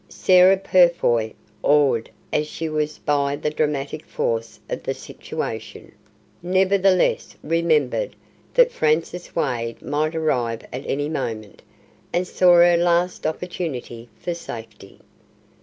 [0.09, 5.91] Sarah Purfoy, awed as she was by the dramatic force of the situation,
[6.41, 8.15] nevertheless remembered
[8.55, 11.61] that Francis Wade might arrive at any moment,
[12.11, 15.01] and saw her last opportunity for safety.